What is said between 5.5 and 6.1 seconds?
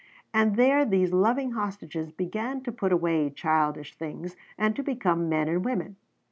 women.